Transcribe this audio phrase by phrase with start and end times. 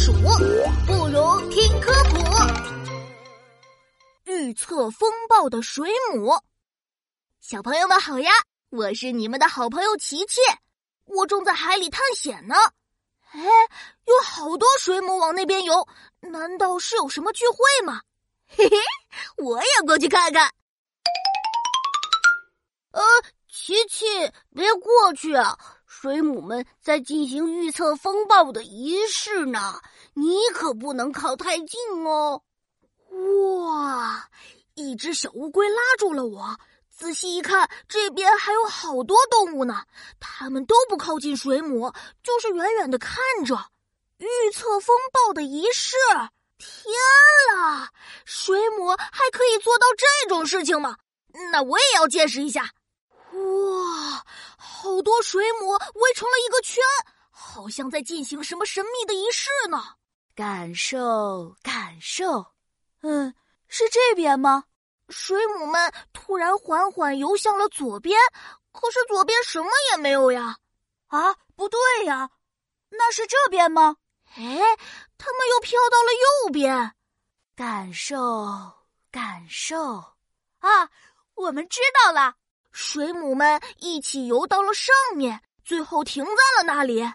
[0.00, 2.16] 数，不如听科普。
[4.24, 6.32] 预测风暴的水母，
[7.38, 8.30] 小朋友们好呀！
[8.70, 10.40] 我是你们的好朋友琪琪，
[11.04, 12.54] 我正在海里探险呢。
[13.32, 13.42] 哎，
[14.06, 15.86] 有好多水母往那边游，
[16.20, 18.00] 难道是有什么聚会吗？
[18.48, 18.76] 嘿嘿，
[19.36, 20.50] 我也过去看看。
[22.92, 23.02] 呃，
[23.52, 24.06] 琪琪，
[24.54, 25.58] 别过去啊！
[26.00, 29.82] 水母们在进行预测风暴的仪式呢，
[30.14, 32.42] 你可不能靠太近哦。
[33.68, 34.26] 哇！
[34.76, 36.56] 一只小乌龟拉住了我，
[36.88, 39.82] 仔细一看，这边还有好多动物呢。
[40.18, 43.54] 它们都不靠近水母，就是远远的看着。
[44.16, 45.96] 预测风暴的仪式，
[46.56, 46.94] 天
[47.54, 47.90] 啦！
[48.24, 50.96] 水母还可以做到这种事情吗？
[51.52, 52.70] 那我也要见识一下。
[54.80, 56.82] 好多水母围成了一个圈，
[57.30, 59.96] 好像在进行什么神秘的仪式呢。
[60.34, 62.46] 感受，感受，
[63.02, 63.34] 嗯，
[63.68, 64.64] 是这边吗？
[65.10, 68.18] 水母们突然缓缓游向了左边，
[68.72, 70.56] 可是左边什么也没有呀。
[71.08, 72.30] 啊，不对呀，
[72.88, 73.96] 那是这边吗？
[74.34, 74.56] 哎，
[75.18, 76.12] 它们又飘到了
[76.46, 76.94] 右边。
[77.54, 78.46] 感受，
[79.10, 79.96] 感受，
[80.60, 80.88] 啊，
[81.34, 82.36] 我们知道了。
[82.72, 87.02] 水母们一起游到了上面，最后停在了那里。
[87.02, 87.12] 嗯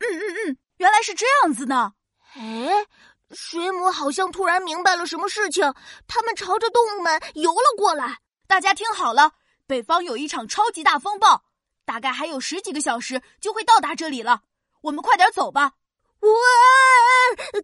[0.00, 1.92] 嗯嗯，原来是这样子呢。
[2.34, 2.86] 哎，
[3.30, 5.72] 水母好像突然明白了什么事情，
[6.08, 8.18] 它们朝着动物们游了过来。
[8.46, 9.32] 大家听好了，
[9.66, 11.44] 北方有一场超级大风暴，
[11.84, 14.42] 大概还有十几个小时就会到达这里了。
[14.82, 15.72] 我们快点走吧！
[16.20, 16.30] 哇，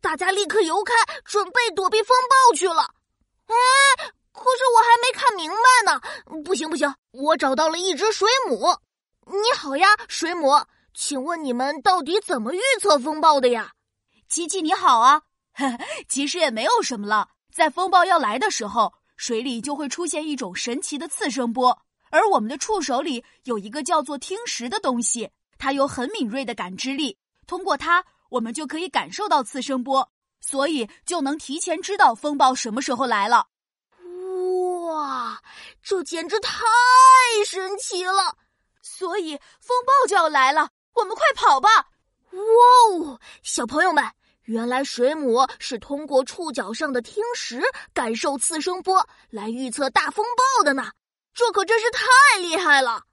[0.01, 2.95] 大家立刻游开，准备躲避风暴去了。
[3.47, 4.13] 哎。
[4.35, 6.01] 可是我还没看明白呢！
[6.43, 8.75] 不行不行，我找到了一只水母。
[9.27, 10.51] 你好呀，水母，
[10.95, 13.73] 请问你们到底怎么预测风暴的呀？
[14.29, 15.23] 琪琪你好啊，
[16.09, 17.29] 其实也没有什么了。
[17.53, 21.79] 在风暴要来的时候，水里就会出现一种神奇的次声波，
[22.11, 33.49] 而我们的触手里有一个叫做听石的东西，它有很敏锐的感知力，通过它，我们就可以感受到次声波，所以就能提前知道风暴什么时候来了。
[35.83, 36.53] 这简直太
[37.47, 38.37] 神奇了！
[38.83, 41.69] 所以风暴就要来了，我们快跑吧！
[42.31, 42.39] 哇
[42.99, 44.05] 哦，小朋友们，
[44.45, 47.63] 原来水母是通过触角上的听石
[47.93, 50.91] 感受次声波来预测大风暴的呢，
[51.35, 53.05] 这可真是太厉害了！